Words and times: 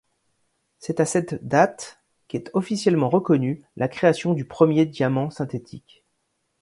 C'est 0.79 0.99
à 0.99 1.05
cette 1.05 1.47
date 1.47 1.99
qu'est 2.27 2.49
officiellement 2.55 3.07
reconnue 3.07 3.61
la 3.75 3.87
création 3.87 4.33
du 4.33 4.45
premier 4.45 4.87
diamant 4.87 5.29
synthétique. 5.29 6.03